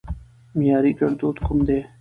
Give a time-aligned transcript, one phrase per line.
[0.57, 1.79] معياري ګړدود کوم دي؟